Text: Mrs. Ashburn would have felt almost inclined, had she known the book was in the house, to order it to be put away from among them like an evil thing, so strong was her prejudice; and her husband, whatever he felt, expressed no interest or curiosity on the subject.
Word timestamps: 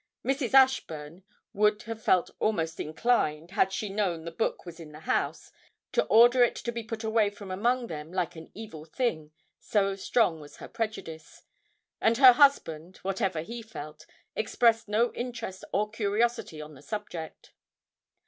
Mrs. 0.25 0.55
Ashburn 0.55 1.21
would 1.53 1.83
have 1.83 2.01
felt 2.01 2.31
almost 2.39 2.79
inclined, 2.79 3.51
had 3.51 3.71
she 3.71 3.87
known 3.87 4.25
the 4.25 4.31
book 4.31 4.65
was 4.65 4.79
in 4.79 4.93
the 4.93 5.01
house, 5.01 5.51
to 5.91 6.05
order 6.05 6.43
it 6.43 6.55
to 6.55 6.71
be 6.71 6.81
put 6.81 7.03
away 7.03 7.29
from 7.29 7.51
among 7.51 7.85
them 7.85 8.11
like 8.11 8.35
an 8.35 8.49
evil 8.55 8.83
thing, 8.83 9.29
so 9.59 9.95
strong 9.95 10.39
was 10.39 10.57
her 10.57 10.67
prejudice; 10.67 11.43
and 12.01 12.17
her 12.17 12.33
husband, 12.33 12.97
whatever 13.03 13.43
he 13.43 13.61
felt, 13.61 14.07
expressed 14.35 14.87
no 14.87 15.13
interest 15.13 15.63
or 15.71 15.87
curiosity 15.91 16.59
on 16.59 16.73
the 16.73 16.81
subject. 16.81 17.51